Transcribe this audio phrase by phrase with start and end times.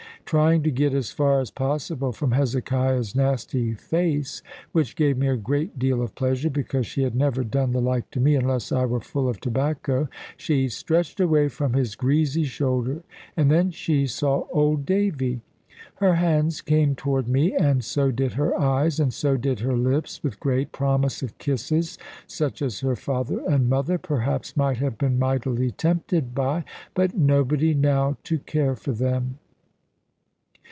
[0.23, 5.35] Trying to get as far as possible from Hezekiah's nasty face which gave me a
[5.35, 8.85] great deal of pleasure, because she had never done the like to me, unless I
[8.85, 13.03] were full of tobacco she stretched away from his greasy shoulder,
[13.35, 15.41] and then she saw old Davy.
[15.95, 20.23] Her hands came toward me, and so did her eyes, and so did her lips,
[20.23, 25.19] with great promise of kisses, such as her father and mother perhaps might have been
[25.19, 26.63] mightily tempted by;
[26.93, 29.37] but nobody now to care for them.